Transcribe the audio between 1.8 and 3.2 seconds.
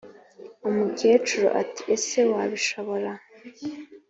ese wabishobora,